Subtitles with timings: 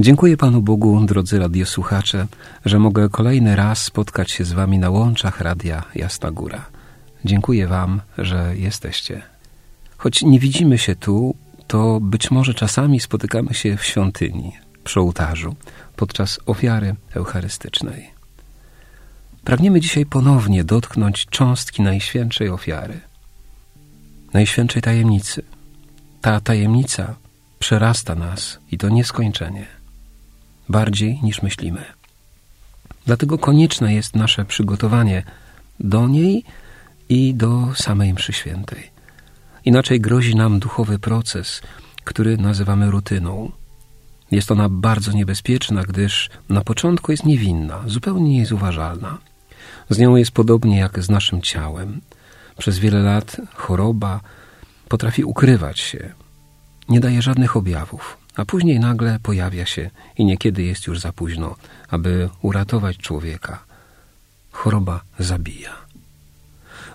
[0.00, 2.26] Dziękuję Panu Bogu, drodzy radiosłuchacze,
[2.64, 6.66] że mogę kolejny raz spotkać się z Wami na łączach Radia Jasna Góra.
[7.24, 9.22] Dziękuję Wam, że jesteście.
[9.96, 11.34] Choć nie widzimy się tu,
[11.66, 14.52] to być może czasami spotykamy się w świątyni,
[14.84, 15.56] przy ołtarzu,
[15.96, 18.10] podczas ofiary eucharystycznej.
[19.44, 23.00] Pragniemy dzisiaj ponownie dotknąć cząstki Najświętszej ofiary,
[24.32, 25.42] Najświętszej tajemnicy.
[26.20, 27.14] Ta tajemnica
[27.58, 29.79] przerasta nas i to nieskończenie
[30.70, 31.84] bardziej niż myślimy.
[33.06, 35.22] Dlatego konieczne jest nasze przygotowanie
[35.80, 36.44] do niej
[37.08, 38.90] i do samej mszy świętej.
[39.64, 41.62] Inaczej grozi nam duchowy proces,
[42.04, 43.52] który nazywamy rutyną.
[44.30, 49.18] Jest ona bardzo niebezpieczna, gdyż na początku jest niewinna, zupełnie niezauważalna.
[49.90, 52.00] Z nią jest podobnie jak z naszym ciałem.
[52.58, 54.20] Przez wiele lat choroba
[54.88, 56.12] potrafi ukrywać się,
[56.90, 61.56] nie daje żadnych objawów a później nagle pojawia się i niekiedy jest już za późno,
[61.88, 63.64] aby uratować człowieka.
[64.52, 65.72] Choroba zabija.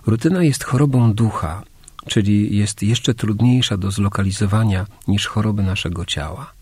[0.06, 1.62] Rutyna jest chorobą ducha,
[2.08, 6.52] czyli jest jeszcze trudniejsza do zlokalizowania niż choroby naszego ciała.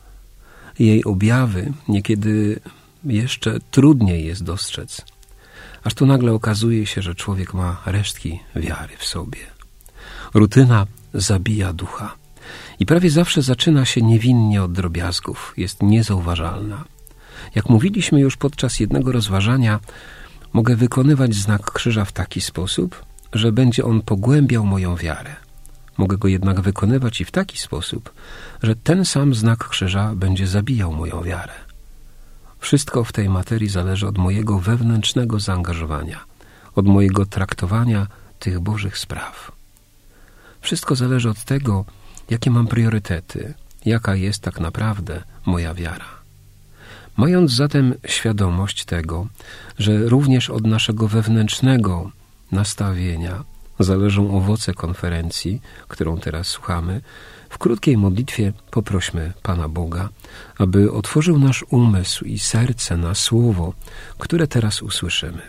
[0.79, 2.61] Jej objawy niekiedy
[3.05, 5.05] jeszcze trudniej jest dostrzec,
[5.85, 9.39] aż tu nagle okazuje się, że człowiek ma resztki wiary w sobie.
[10.35, 12.23] Rutyna zabija ducha.
[12.80, 16.84] I prawie zawsze zaczyna się niewinnie od drobiazgów, jest niezauważalna.
[17.55, 19.81] Jak mówiliśmy już podczas jednego rozważania,
[20.53, 25.37] mogę wykonywać znak krzyża w taki sposób, że będzie on pogłębiał moją wiarę.
[25.99, 28.12] Mogę go jednak wykonywać i w taki sposób,
[28.62, 31.53] że ten sam znak krzyża będzie zabijał moją wiarę.
[32.59, 36.20] Wszystko w tej materii zależy od mojego wewnętrznego zaangażowania,
[36.75, 38.06] od mojego traktowania
[38.38, 39.53] tych Bożych spraw.
[40.60, 41.84] Wszystko zależy od tego,
[42.31, 43.55] jakie mam priorytety,
[43.85, 46.25] jaka jest tak naprawdę moja wiara.
[47.17, 49.27] Mając zatem świadomość tego,
[49.79, 52.11] że również od naszego wewnętrznego
[52.53, 53.45] nastawienia
[53.79, 57.01] zależą owoce konferencji, którą teraz słuchamy,
[57.51, 60.09] w krótkiej modlitwie poprośmy Pana Boga,
[60.59, 63.75] aby otworzył nasz umysł i serce na słowo,
[64.19, 65.43] które teraz usłyszymy.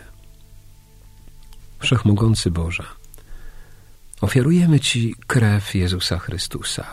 [1.78, 2.84] Wszechmogący Boże,
[4.20, 6.84] Ofiarujemy Ci krew Jezusa Chrystusa,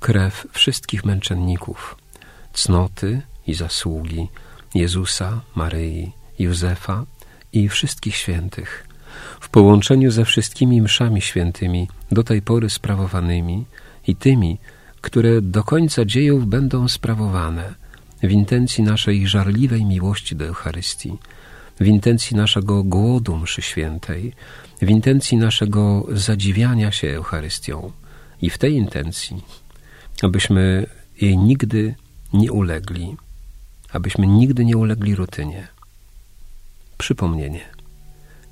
[0.00, 1.96] krew wszystkich męczenników,
[2.52, 4.28] cnoty i zasługi
[4.74, 7.04] Jezusa, Maryi, Józefa
[7.52, 8.88] i wszystkich świętych,
[9.40, 13.64] w połączeniu ze wszystkimi mszami świętymi do tej pory sprawowanymi
[14.06, 14.58] i tymi,
[15.00, 17.74] które do końca dziejów będą sprawowane
[18.22, 21.18] w intencji naszej żarliwej miłości do Eucharystii,
[21.80, 24.32] w intencji naszego głodu mszy świętej,
[24.84, 27.92] w intencji naszego zadziwiania się Eucharystią
[28.42, 29.42] i w tej intencji,
[30.22, 30.86] abyśmy
[31.20, 31.94] jej nigdy
[32.32, 33.16] nie ulegli,
[33.92, 35.68] abyśmy nigdy nie ulegli rutynie.
[36.98, 37.60] Przypomnienie.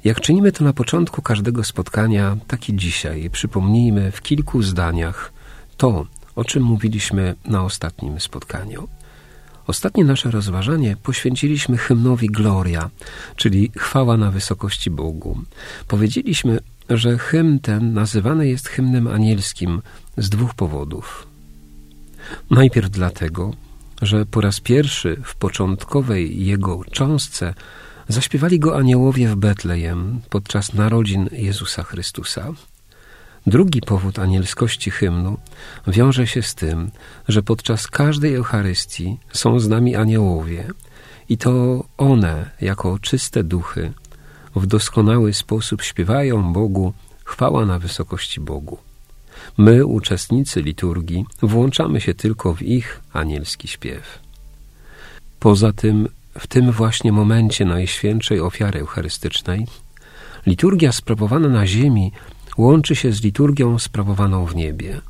[0.05, 5.33] Jak czynimy to na początku każdego spotkania, tak i dzisiaj przypomnijmy w kilku zdaniach
[5.77, 6.07] to,
[6.37, 8.89] o czym mówiliśmy na ostatnim spotkaniu.
[9.67, 12.91] Ostatnie nasze rozważanie poświęciliśmy hymnowi Gloria,
[13.37, 15.39] czyli chwała na wysokości Bogu.
[15.89, 16.59] Powiedzieliśmy,
[16.91, 19.83] że hymn ten nazywany jest hymnem anielskim
[20.17, 21.27] z dwóch powodów.
[22.51, 23.55] Najpierw dlatego,
[24.03, 27.55] że po raz pierwszy w początkowej jego cząstce
[28.09, 32.53] zaśpiewali go aniołowie w Betlejem podczas narodzin Jezusa Chrystusa.
[33.47, 35.39] Drugi powód anielskości hymnu
[35.87, 36.91] wiąże się z tym,
[37.29, 40.69] że podczas każdej Eucharystii są z nami aniołowie
[41.29, 43.93] i to one, jako czyste duchy,
[44.57, 46.93] w doskonały sposób śpiewają Bogu
[47.25, 48.79] chwała na wysokości Bogu.
[49.59, 54.19] My, uczestnicy liturgii, włączamy się tylko w ich anielski śpiew.
[55.41, 59.67] Poza tym, w tym właśnie momencie Najświętszej Ofiary Eucharystycznej,
[60.47, 62.13] liturgia sprawowana na ziemi
[62.57, 65.01] łączy się z liturgią sprawowaną w niebie.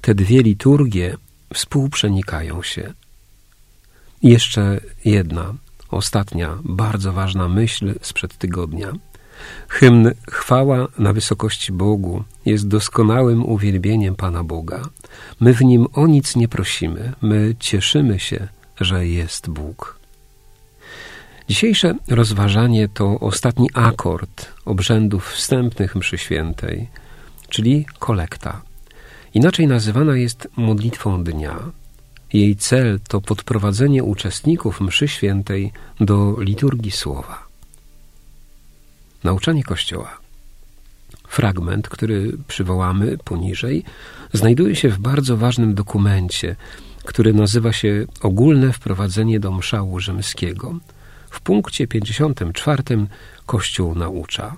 [0.00, 1.16] Te dwie liturgie
[1.54, 2.92] współprzenikają się.
[4.22, 5.54] Jeszcze jedna,
[5.90, 8.92] ostatnia, bardzo ważna myśl sprzed tygodnia.
[9.68, 14.82] Hymn Chwała na wysokości Bogu jest doskonałym uwielbieniem Pana Boga.
[15.40, 18.48] My w nim o nic nie prosimy, my cieszymy się,
[18.80, 19.98] że jest Bóg.
[21.48, 26.88] Dzisiejsze rozważanie to ostatni akord obrzędów wstępnych mszy świętej,
[27.48, 28.62] czyli kolekta.
[29.34, 31.58] Inaczej nazywana jest modlitwą dnia.
[32.32, 37.46] Jej cel to podprowadzenie uczestników mszy świętej do liturgii słowa.
[39.24, 40.18] Nauczanie Kościoła.
[41.28, 43.84] Fragment, który przywołamy poniżej,
[44.32, 46.56] znajduje się w bardzo ważnym dokumencie,
[47.04, 50.74] który nazywa się Ogólne wprowadzenie do mszału rzymskiego.
[51.34, 52.82] W punkcie 54
[53.46, 54.56] Kościół naucza.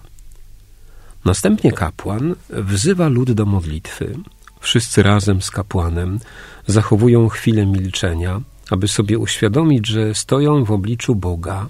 [1.25, 4.19] Następnie kapłan wzywa lud do modlitwy.
[4.61, 6.21] Wszyscy razem z kapłanem
[6.67, 8.41] zachowują chwilę milczenia,
[8.71, 11.67] aby sobie uświadomić, że stoją w obliczu Boga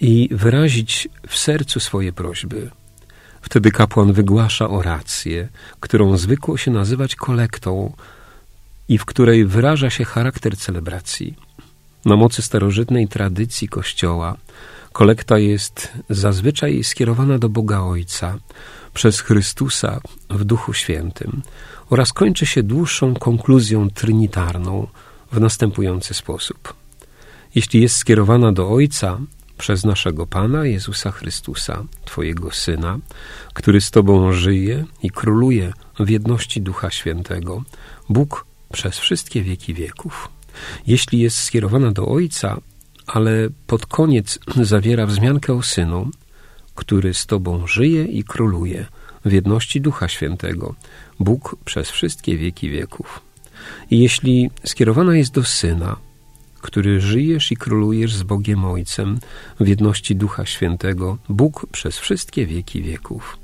[0.00, 2.70] i wyrazić w sercu swoje prośby.
[3.42, 5.48] Wtedy kapłan wygłasza orację,
[5.80, 7.92] którą zwykło się nazywać kolektą
[8.88, 11.34] i w której wyraża się charakter celebracji.
[12.04, 14.36] Na mocy starożytnej tradycji Kościoła
[14.92, 18.38] kolekta jest zazwyczaj skierowana do Boga Ojca
[18.94, 21.42] przez Chrystusa w Duchu Świętym
[21.90, 24.86] oraz kończy się dłuższą konkluzją trinitarną
[25.32, 26.74] w następujący sposób.
[27.54, 29.18] Jeśli jest skierowana do Ojca,
[29.58, 32.98] przez naszego Pana Jezusa Chrystusa, Twojego Syna,
[33.54, 37.62] który z Tobą żyje i króluje w jedności Ducha Świętego,
[38.08, 40.33] Bóg przez wszystkie wieki wieków.
[40.86, 42.60] Jeśli jest skierowana do Ojca,
[43.06, 44.38] ale pod koniec
[44.72, 46.10] zawiera wzmiankę o Synu,
[46.74, 48.86] który z Tobą żyje i króluje
[49.24, 50.74] w jedności Ducha Świętego,
[51.20, 53.20] Bóg przez wszystkie wieki wieków.
[53.90, 55.96] I jeśli skierowana jest do Syna,
[56.60, 59.18] który żyjesz i królujesz z Bogiem Ojcem
[59.60, 63.38] w jedności Ducha Świętego, Bóg przez wszystkie wieki wieków.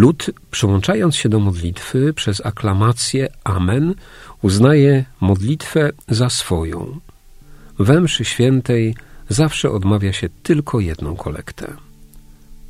[0.00, 3.94] Lud, przyłączając się do modlitwy przez aklamację Amen,
[4.42, 7.00] uznaje modlitwę za swoją.
[7.78, 8.94] We mszy świętej
[9.28, 11.66] zawsze odmawia się tylko jedną kolektę.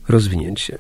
[0.08, 0.78] Rozwinięcie.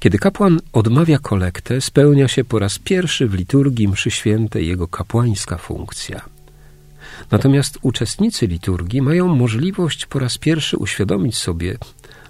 [0.00, 5.58] Kiedy kapłan odmawia kolektę, spełnia się po raz pierwszy w liturgii mszy świętej jego kapłańska
[5.58, 6.20] funkcja–
[7.30, 11.78] Natomiast uczestnicy liturgii mają możliwość po raz pierwszy uświadomić sobie,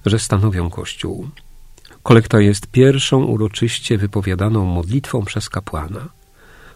[0.07, 1.29] że stanowią Kościół.
[2.05, 6.09] Kolekta jest pierwszą uroczyście wypowiadaną modlitwą przez kapłana.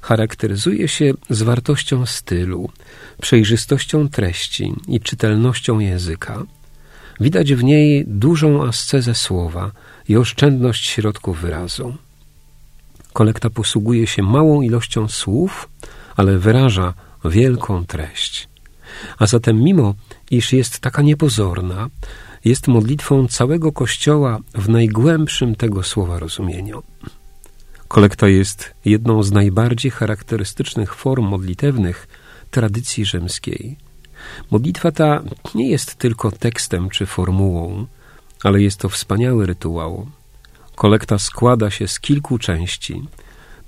[0.01, 2.71] Charakteryzuje się zwartością stylu,
[3.23, 6.43] przejrzystością treści i czytelnością języka.
[7.21, 9.71] Widać w niej dużą ascezę słowa
[10.09, 11.97] i oszczędność środków wyrazu.
[13.13, 15.69] Kolekta posługuje się małą ilością słów,
[16.17, 18.49] ale wyraża wielką treść.
[19.19, 19.95] A zatem, mimo
[20.31, 21.89] iż jest taka niepozorna,
[22.45, 26.83] jest modlitwą całego Kościoła w najgłębszym tego słowa rozumieniu.
[27.89, 32.09] Kolekta jest jedną z najbardziej charakterystycznych form modlitewnych
[32.51, 33.77] tradycji rzymskiej.
[34.51, 35.23] Modlitwa ta
[35.55, 37.87] nie jest tylko tekstem czy formułą,
[38.45, 40.07] ale jest to wspaniały rytuał.
[40.75, 43.03] Kolekta składa się z kilku części.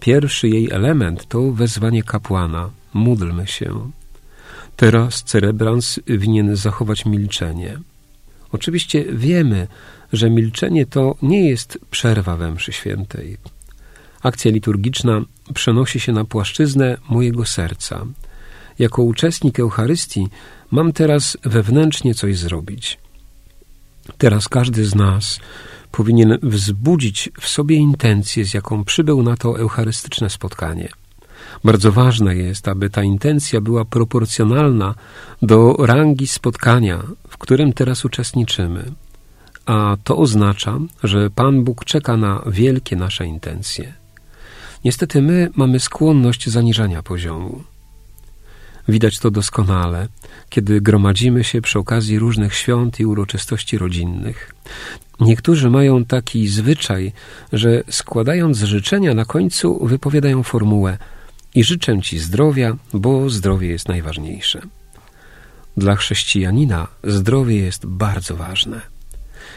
[0.00, 3.90] Pierwszy jej element to wezwanie kapłana, módlmy się.
[4.76, 7.78] Teraz cerebrans winien zachować milczenie.
[8.52, 9.66] Oczywiście wiemy,
[10.12, 13.36] że milczenie to nie jest przerwa we mszy świętej.
[14.22, 15.22] Akcja liturgiczna
[15.54, 18.06] przenosi się na płaszczyznę mojego serca.
[18.78, 20.28] Jako uczestnik Eucharystii
[20.70, 22.98] mam teraz wewnętrznie coś zrobić.
[24.18, 25.40] Teraz każdy z nas
[25.92, 30.88] powinien wzbudzić w sobie intencję, z jaką przybył na to eucharystyczne spotkanie–
[31.64, 34.94] bardzo ważne jest, aby ta intencja była proporcjonalna
[35.42, 38.84] do rangi spotkania, w którym teraz uczestniczymy.
[39.66, 43.94] A to oznacza, że Pan Bóg czeka na wielkie nasze intencje.
[44.84, 47.62] Niestety my mamy skłonność zaniżania poziomu.
[48.88, 50.08] Widać to doskonale,
[50.48, 54.54] kiedy gromadzimy się przy okazji różnych świąt i uroczystości rodzinnych.
[55.20, 57.12] Niektórzy mają taki zwyczaj,
[57.52, 60.98] że składając życzenia na końcu wypowiadają formułę
[61.54, 64.60] i życzę Ci zdrowia, bo zdrowie jest najważniejsze.
[65.76, 68.80] Dla chrześcijanina zdrowie jest bardzo ważne.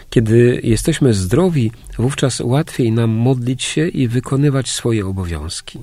[0.10, 5.80] Kiedy jesteśmy zdrowi, wówczas łatwiej nam modlić się i wykonywać swoje obowiązki.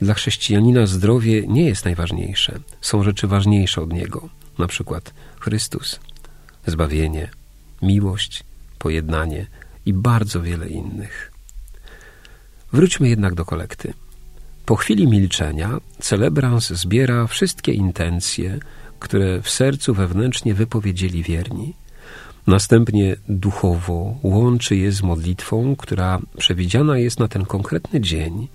[0.00, 4.28] Dla chrześcijanina zdrowie nie jest najważniejsze, są rzeczy ważniejsze od niego,
[4.58, 6.00] na przykład Chrystus,
[6.66, 7.30] zbawienie,
[7.82, 8.44] miłość,
[8.78, 9.46] pojednanie
[9.86, 11.32] i bardzo wiele innych.
[12.72, 13.94] Wróćmy jednak do kolekty.
[14.66, 18.58] Po chwili milczenia celebrans zbiera wszystkie intencje,
[18.98, 21.74] które w sercu wewnętrznie wypowiedzieli wierni.
[22.46, 28.48] Następnie duchowo łączy je z modlitwą, która przewidziana jest na ten konkretny dzień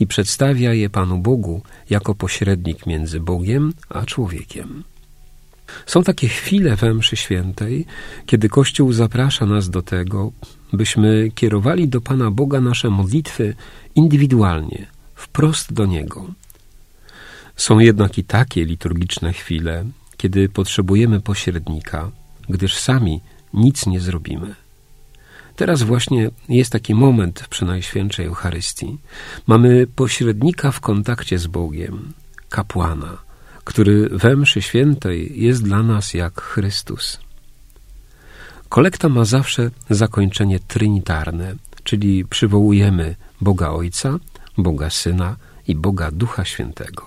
[0.00, 4.84] i przedstawia je Panu Bogu jako pośrednik między Bogiem a człowiekiem.
[5.86, 7.86] Są takie chwile we mszy świętej,
[8.26, 10.32] kiedy Kościół zaprasza nas do tego,
[10.72, 13.54] byśmy kierowali do Pana Boga nasze modlitwy
[13.94, 14.86] indywidualnie,
[15.18, 16.26] wprost do Niego.
[17.56, 19.84] Są jednak i takie liturgiczne chwile,
[20.16, 22.10] kiedy potrzebujemy pośrednika,
[22.48, 23.20] gdyż sami
[23.54, 24.54] nic nie zrobimy.
[25.56, 28.98] Teraz właśnie jest taki moment przy Najświętszej Eucharystii.
[29.46, 32.12] Mamy pośrednika w kontakcie z Bogiem,
[32.48, 33.18] kapłana,
[33.64, 37.20] który we mszy świętej jest dla nas jak Chrystus.
[38.68, 44.18] Kolekta ma zawsze zakończenie trinitarne, czyli przywołujemy Boga Ojca,
[44.58, 45.36] Boga Syna
[45.68, 47.02] i Boga Ducha Świętego.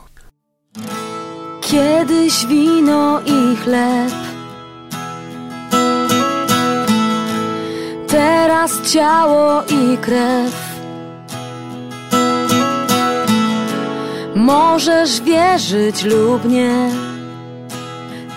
[1.61, 4.13] Kiedyś wino i chleb.
[8.07, 10.71] Teraz ciało i krew.
[14.35, 16.89] Możesz wierzyć lub nie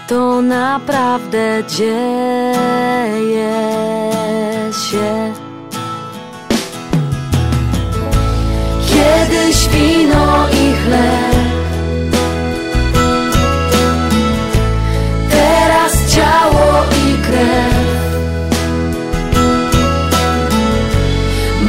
[0.09, 3.05] To naprawdę dzieje
[4.91, 5.24] się
[9.25, 11.35] Kiedyś wino i chleb.
[15.31, 17.75] Teraz ciało i krew.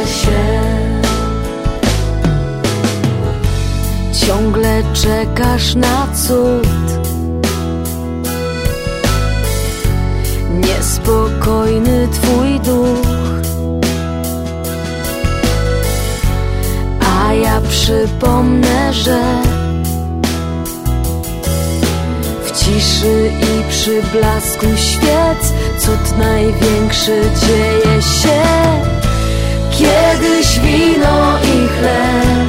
[0.05, 0.43] się.
[4.25, 7.04] Ciągle czekasz na cud
[11.05, 13.07] Niespokojny twój duch.
[16.99, 19.19] A ja przypomnę, że
[22.55, 28.41] ciszy i przy blasku świec Cud największy dzieje się.
[29.71, 32.44] Kiedyś wino i chleb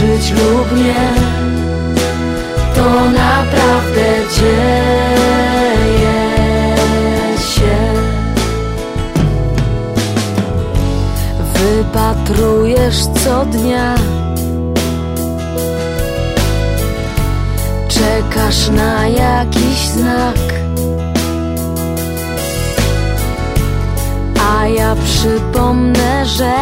[0.00, 1.10] wierzyć lub nie
[2.74, 5.58] To naprawdę dzieje
[7.38, 7.76] się.
[11.54, 13.94] Wypatrujesz co dnia
[17.88, 20.38] Czekasz na jakiś znak.
[24.50, 26.52] A ja przypomnę, że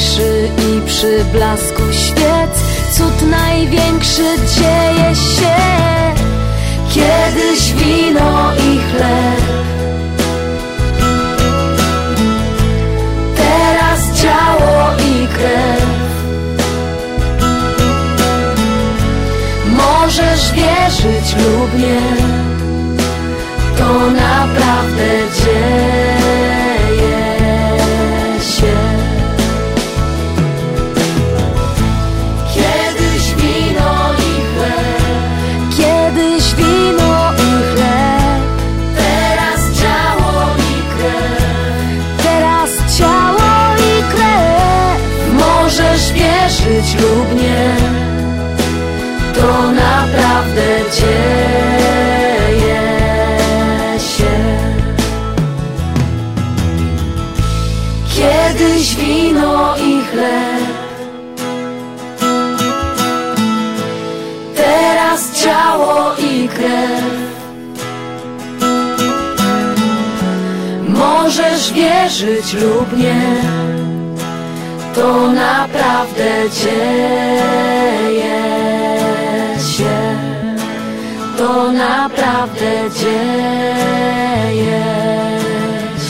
[0.00, 2.50] ciszy i przy blasku świec.
[2.92, 4.22] Cud największy
[4.56, 5.56] dzieje się
[6.90, 9.44] Kiedyś wino i chleb.
[13.36, 15.90] Teraz ciało i krew.
[19.66, 22.00] Możesz wierzyć lub nie
[23.78, 25.08] To naprawdę
[25.44, 25.89] dzieje
[70.88, 73.22] Możesz wierzyć lub nie
[74.94, 77.90] To naprawdę dzieje
[79.76, 79.98] się.
[81.38, 84.82] To naprawdę dzieje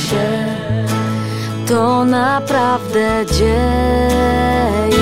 [0.08, 0.26] się.
[1.68, 4.99] To naprawdę dzieje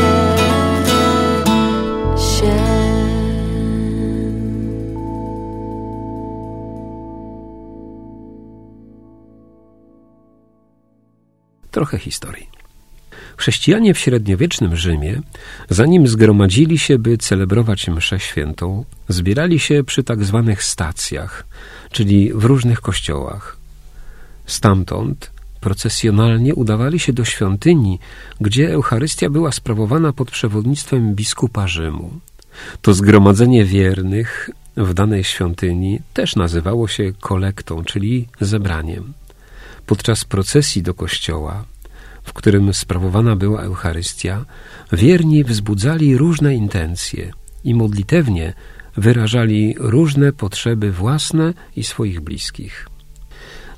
[11.79, 12.47] Trochę historii.
[13.37, 15.21] Chrześcijanie w średniowiecznym Rzymie,
[15.71, 21.47] zanim zgromadzili się, by celebrować mszę świętą, zbierali się przy tak zwanych stacjach,
[21.93, 23.57] czyli w różnych kościołach.
[24.47, 25.31] Stamtąd
[25.61, 27.99] procesjonalnie udawali się do świątyni,
[28.41, 32.11] gdzie Eucharystia była sprawowana pod przewodnictwem biskupa Rzymu.
[32.83, 39.13] To zgromadzenie wiernych w danej świątyni też nazywało się kolektą, czyli zebraniem.
[39.89, 41.65] Podczas procesji do kościoła,
[42.23, 44.45] w którym sprawowana była Eucharystia,
[44.93, 47.33] wierni wzbudzali różne intencje
[47.65, 48.53] i modlitewnie
[48.97, 52.87] wyrażali różne potrzeby własne i swoich bliskich.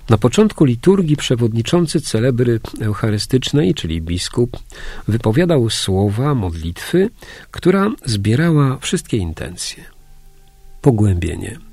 [0.09, 4.59] Na początku liturgii przewodniczący celebry eucharystycznej, czyli biskup,
[5.09, 7.11] wypowiadał słowa modlitwy,
[7.51, 9.85] która zbierała wszystkie intencje.
[10.81, 11.70] Pogłębienie.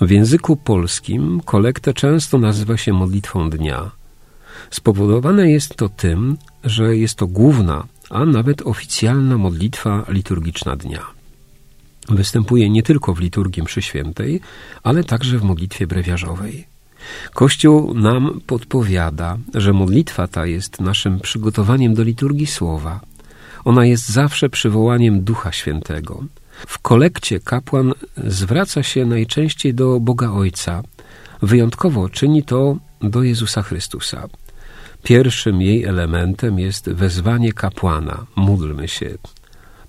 [0.00, 3.90] W języku polskim kolektę często nazywa się modlitwą dnia.
[4.70, 11.06] Spowodowane jest to tym, że jest to główna, a nawet oficjalna modlitwa liturgiczna dnia.
[12.08, 14.40] Występuje nie tylko w liturgii mszy świętej,
[14.82, 16.66] ale także w modlitwie brewiarzowej.
[17.34, 23.00] Kościół nam podpowiada, że modlitwa ta jest naszym przygotowaniem do liturgii słowa.
[23.64, 26.24] Ona jest zawsze przywołaniem Ducha Świętego.
[26.66, 30.82] W kolekcie kapłan zwraca się najczęściej do Boga Ojca.
[31.42, 34.28] Wyjątkowo czyni to do Jezusa Chrystusa.
[35.02, 38.26] Pierwszym jej elementem jest wezwanie kapłana.
[38.36, 39.18] Módlmy się.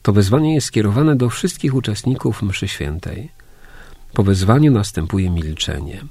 [0.01, 3.29] To wezwanie jest skierowane do wszystkich uczestników mszy świętej.
[4.13, 6.01] Po wezwaniu następuje milczenie.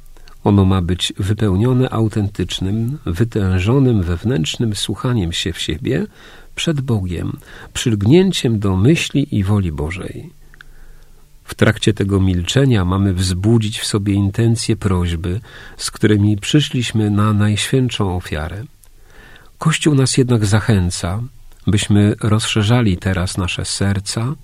[0.44, 6.06] Ono ma być wypełnione autentycznym, wytężonym wewnętrznym słuchaniem się w siebie
[6.54, 7.36] przed Bogiem,
[7.72, 10.30] przylgnięciem do myśli i woli Bożej.
[11.44, 15.40] W trakcie tego milczenia mamy wzbudzić w sobie intencje prośby,
[15.76, 18.64] z którymi przyszliśmy na najświętszą ofiarę.
[19.58, 21.22] Kościół nas jednak zachęca,
[21.66, 24.34] byśmy rozszerzali teraz nasze serca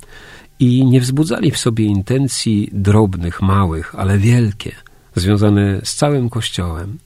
[0.58, 4.72] i nie wzbudzali w sobie intencji drobnych, małych, ale wielkie–
[5.16, 6.98] związane z całym Kościołem.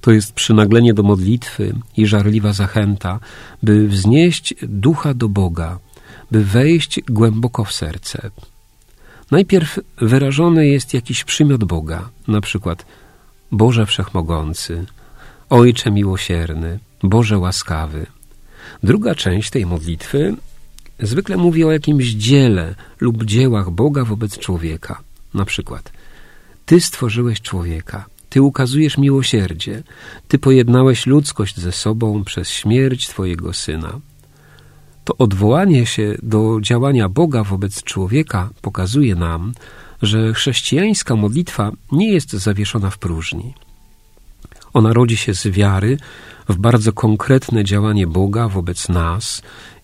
[0.00, 3.20] To jest przynaglenie do modlitwy i żarliwa zachęta,
[3.62, 5.78] by wznieść ducha do Boga,
[6.30, 8.30] by wejść głęboko w serce.
[9.30, 12.86] Najpierw wyrażony jest jakiś przymiot Boga, na przykład
[13.52, 14.84] Boże Wszechmogący,
[15.50, 18.06] Ojcze Miłosierny, Boże Łaskawy.
[18.82, 20.36] Druga część tej modlitwy
[21.00, 25.00] zwykle mówi o jakimś dziele lub dziełach Boga wobec człowieka,
[25.34, 25.92] na przykład–
[26.66, 29.82] ty stworzyłeś człowieka, Ty ukazujesz miłosierdzie,
[30.28, 34.00] Ty pojednałeś ludzkość ze sobą przez śmierć Twojego Syna.
[35.04, 39.52] To odwołanie się do działania Boga wobec człowieka pokazuje nam,
[40.02, 43.54] że chrześcijańska modlitwa nie jest zawieszona w próżni.
[44.72, 45.98] Ona rodzi się z wiary
[46.48, 49.42] w bardzo konkretne działanie Boga wobec nas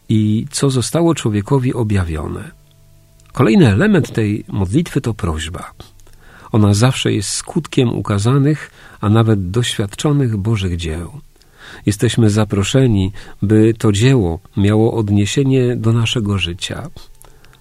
[0.09, 2.51] i co zostało człowiekowi objawione.
[3.33, 5.71] Kolejny element tej modlitwy to prośba.
[6.53, 11.21] Ona zawsze jest skutkiem ukazanych, a nawet doświadczonych Bożych dzieł.
[11.87, 16.91] Jesteśmy zaproszeni, by to dzieło miało odniesienie do naszego życia,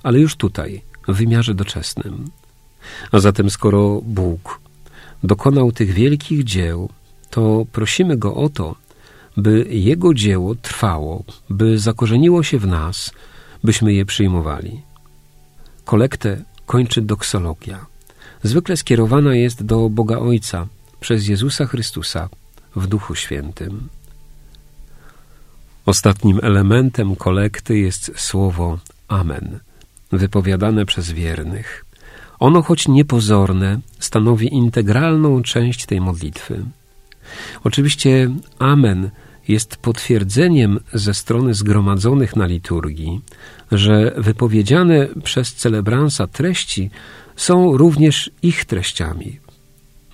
[0.04, 2.26] ale już tutaj, w wymiarze doczesnym.
[3.12, 4.60] A zatem, skoro Bóg
[5.24, 6.90] dokonał tych wielkich dzieł,
[7.30, 8.76] to prosimy Go o to,
[9.38, 13.12] by Jego dzieło trwało, by zakorzeniło się w nas,
[13.64, 14.82] byśmy je przyjmowali.
[15.86, 17.86] Kolektę kończy doksologia
[18.44, 20.68] zwykle skierowana jest do Boga Ojca
[21.00, 22.30] przez Jezusa Chrystusa
[22.76, 23.90] w Duchu Świętym.
[25.90, 29.60] Ostatnim elementem kolekty jest słowo Amen,
[30.12, 31.86] wypowiadane przez wiernych.
[32.40, 36.66] Ono, choć niepozorne, stanowi integralną część tej modlitwy.
[37.64, 39.10] Oczywiście Amen
[39.48, 43.22] jest potwierdzeniem ze strony zgromadzonych na liturgii,
[43.72, 46.90] że wypowiedziane przez celebransa treści
[47.36, 49.40] są również ich treściami.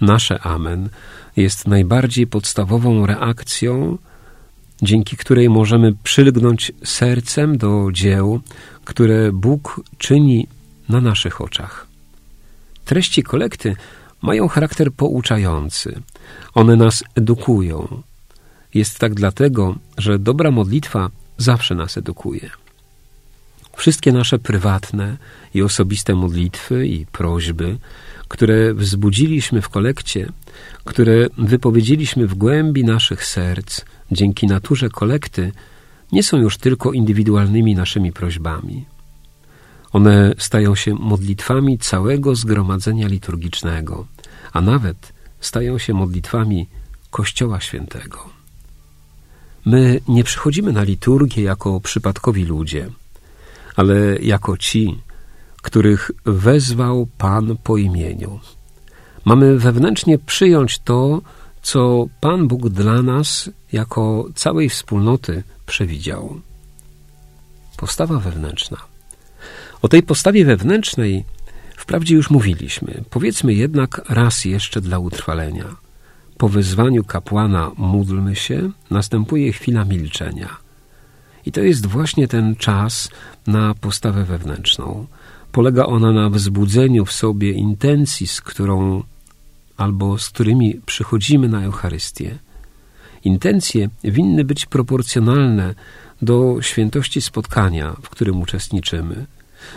[0.02, 0.90] Nasze Amen
[1.38, 3.98] jest najbardziej podstawową reakcją,
[4.82, 8.42] dzięki której możemy przylgnąć sercem do dzieł,
[8.84, 10.48] które Bóg czyni
[10.90, 11.88] na naszych oczach.
[12.86, 13.76] Treści kolekty
[14.22, 16.02] mają charakter pouczający.
[16.54, 18.02] One nas edukują.
[18.74, 22.50] Jest tak dlatego, że dobra modlitwa zawsze nas edukuje.
[23.76, 25.18] Wszystkie nasze prywatne
[25.54, 27.78] i osobiste modlitwy i prośby,
[28.28, 30.32] które wzbudziliśmy w kolekcie,
[30.84, 33.82] które wypowiedzieliśmy w głębi naszych serc
[34.12, 35.52] dzięki naturze kolekty,
[36.12, 38.86] nie są już tylko indywidualnymi naszymi prośbami.
[39.94, 44.06] One stają się modlitwami całego zgromadzenia liturgicznego,
[44.54, 46.68] a nawet stają się modlitwami
[47.12, 48.30] Kościoła Świętego.
[49.66, 52.90] My nie przychodzimy na liturgię jako przypadkowi ludzie–
[53.76, 54.98] ale jako ci,
[55.62, 58.40] których wezwał Pan po imieniu.
[59.26, 61.22] Mamy wewnętrznie przyjąć to,
[61.62, 66.42] co Pan Bóg dla nas, jako całej wspólnoty, przewidział.
[67.78, 68.78] Postawa wewnętrzna.
[69.82, 71.26] O tej postawie wewnętrznej
[71.78, 73.04] wprawdzie już mówiliśmy.
[73.10, 75.76] Powiedzmy jednak raz jeszcze dla utrwalenia.
[76.38, 80.50] Po wezwaniu kapłana módlmy się, następuje chwila milczenia.
[81.46, 83.10] I to jest właśnie ten czas
[83.48, 85.08] na postawę wewnętrzną.
[85.52, 89.04] Polega ona na wzbudzeniu w sobie intencji, z którą
[89.78, 92.45] albo z którymi przychodzimy na Eucharystię.
[93.26, 95.76] Intencje winny być proporcjonalne
[96.22, 99.26] do świętości spotkania, w którym uczestniczymy,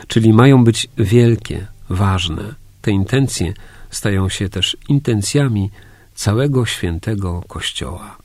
[0.08, 2.54] czyli mają być wielkie, ważne.
[2.82, 3.54] Te intencje
[3.90, 5.70] stają się też intencjami
[6.14, 8.16] całego świętego Kościoła.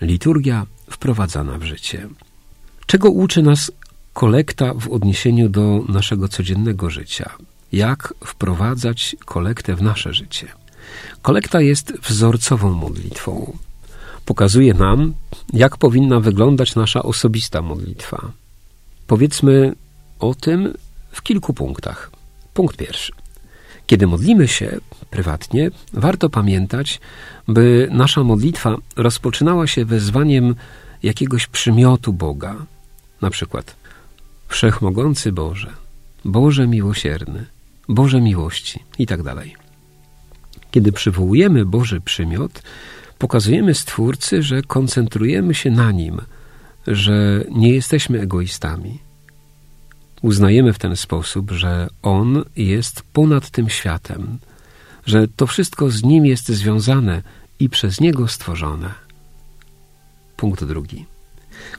[0.00, 2.08] Liturgia wprowadzana w życie.
[2.86, 3.72] Czego uczy nas
[4.12, 7.30] kolekta w odniesieniu do naszego codziennego życia?
[7.72, 10.46] Jak wprowadzać kolektę w nasze życie?
[11.22, 13.58] Kolekta jest wzorcową modlitwą.
[14.28, 15.14] Pokazuje nam,
[15.52, 18.32] jak powinna wyglądać nasza osobista modlitwa.
[19.06, 19.74] Powiedzmy
[20.18, 20.74] o tym
[21.12, 22.10] w kilku punktach.
[22.54, 23.12] Punkt pierwszy.
[23.86, 24.78] Kiedy modlimy się
[25.10, 27.00] prywatnie, warto pamiętać,
[27.48, 30.54] by nasza modlitwa rozpoczynała się wezwaniem
[31.02, 32.56] jakiegoś przymiotu Boga,
[33.20, 33.76] na przykład
[34.48, 35.72] Wszechmogący Boże,
[36.24, 37.46] Boże miłosierny,
[37.88, 39.34] Boże miłości itd.
[39.34, 39.48] Tak
[40.70, 42.62] Kiedy przywołujemy Boży przymiot,
[43.18, 46.20] pokazujemy Stwórcy, że koncentrujemy się na Nim,
[46.86, 48.98] że nie jesteśmy egoistami.
[50.22, 54.38] Uznajemy w ten sposób, że On jest ponad tym światem,
[55.06, 57.22] że to wszystko z Nim jest związane
[57.60, 58.90] i przez Niego stworzone.
[60.36, 61.06] Punkt drugi.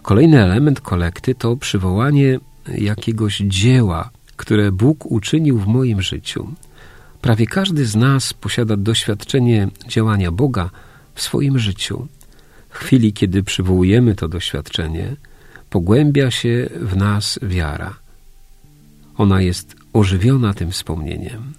[0.02, 2.40] Kolejny element kolekty to przywołanie
[2.78, 6.54] jakiegoś dzieła, które Bóg uczynił w moim życiu.
[7.22, 10.70] Prawie każdy z nas posiada doświadczenie działania Boga
[11.20, 12.08] w swoim życiu.
[12.70, 15.16] W chwili, kiedy przywołujemy to doświadczenie,
[15.70, 17.96] pogłębia się w nas wiara.
[19.18, 21.54] Ona jest ożywiona tym wspomnieniem.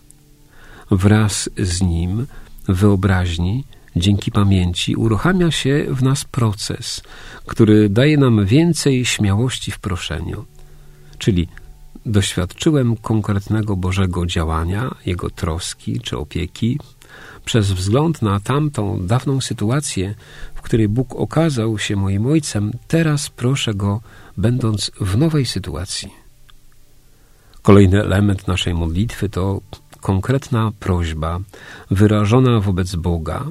[0.91, 2.27] Wraz z nim,
[2.69, 3.65] wyobraźni,
[3.97, 7.03] dzięki pamięci, uruchamia się w nas proces,
[7.47, 10.45] który daje nam więcej śmiałości w proszeniu.
[11.19, 11.49] Czyli
[12.07, 16.79] doświadczyłem konkretnego Bożego działania, Jego troski czy opieki,
[17.45, 20.15] przez wzgląd na tamtą dawną sytuację,
[20.55, 24.01] w której Bóg okazał się moim ojcem, teraz proszę Go,
[24.37, 26.09] będąc w nowej sytuacji.
[27.63, 29.61] Kolejny element naszej modlitwy to
[30.01, 31.41] konkretna prośba
[31.91, 33.45] wyrażona wobec Boga.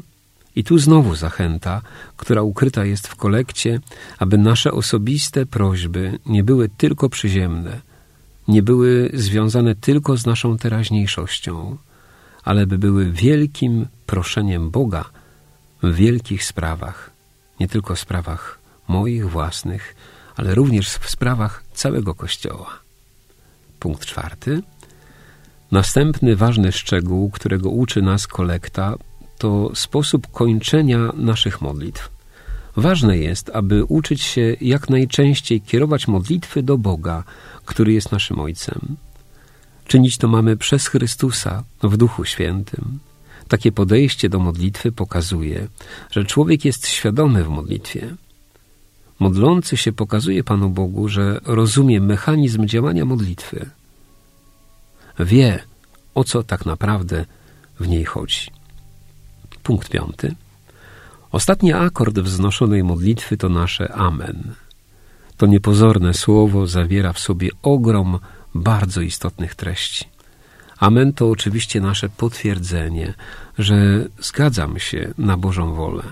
[0.56, 1.82] I tu znowu zachęta,
[2.18, 3.80] która ukryta jest w kolekcie,
[4.18, 7.82] aby nasze osobiste prośby nie były tylko przyziemne,
[8.48, 11.78] nie były związane tylko z naszą teraźniejszością,
[12.44, 15.06] ale by były wielkim proszeniem Boga
[15.84, 17.12] w wielkich sprawach,
[17.60, 19.96] nie tylko sprawach moich własnych,
[20.36, 22.80] ale również w sprawach całego Kościoła.
[23.80, 24.62] Punkt czwarty.
[25.72, 28.96] Następny ważny szczegół, którego uczy nas kolekta,
[29.38, 32.10] to sposób kończenia naszych modlitw.
[32.76, 37.24] Ważne jest, aby uczyć się jak najczęściej kierować modlitwy do Boga,
[37.66, 38.96] który jest naszym Ojcem.
[39.90, 43.00] Czynić to mamy przez Chrystusa w Duchu Świętym.
[43.48, 45.68] Takie podejście do modlitwy pokazuje,
[46.12, 48.16] że człowiek jest świadomy w modlitwie.
[49.20, 53.70] Modlący się pokazuje Panu Bogu, że rozumie mechanizm działania modlitwy.
[55.20, 55.60] Wie,
[56.16, 57.26] o co tak naprawdę
[57.80, 58.52] w niej chodzi.
[59.64, 60.36] Punkt piąty.
[61.32, 64.54] Ostatni akord wznoszonej modlitwy to nasze Amen.
[65.38, 68.20] To niepozorne słowo zawiera w sobie ogrom
[68.56, 70.06] bardzo istotnych treści.
[70.80, 73.14] Amen to oczywiście nasze potwierdzenie,
[73.58, 76.04] że zgadzam się na Bożą wolę.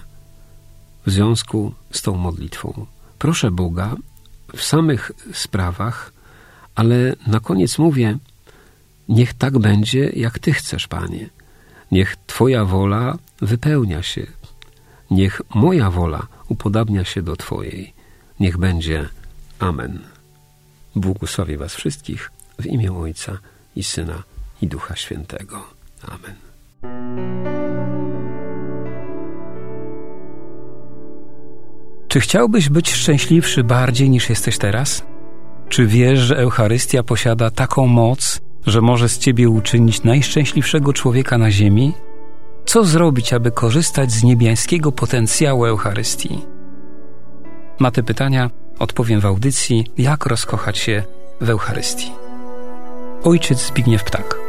[1.06, 2.86] W związku z tą modlitwą
[3.20, 3.96] proszę Boga
[4.56, 6.14] w samych sprawach,
[6.76, 8.18] ale na koniec mówię:
[9.10, 11.30] Niech tak będzie, jak Ty chcesz, Panie.
[11.92, 14.28] Niech Twoja wola wypełnia się.
[15.12, 17.94] Niech moja wola upodabnia się do Twojej.
[18.40, 19.10] Niech będzie.
[19.60, 20.17] Amen.
[21.00, 23.38] Błogosławię Was wszystkich w imię Ojca
[23.76, 24.24] i Syna
[24.62, 25.64] i Ducha Świętego.
[26.08, 26.36] Amen.
[32.08, 35.04] Czy chciałbyś być szczęśliwszy bardziej niż jesteś teraz?
[35.70, 41.52] Czy wiesz, że Eucharystia posiada taką moc, że może z ciebie uczynić najszczęśliwszego człowieka na
[41.52, 41.94] ziemi?
[42.66, 46.42] Co zrobić, aby korzystać z niebiańskiego potencjału Eucharystii?
[47.80, 51.04] Na te pytania odpowiem w audycji Jak rozkochać się
[51.42, 52.12] w Eucharystii.
[53.24, 54.47] Ojciec Zbigniew Ptak.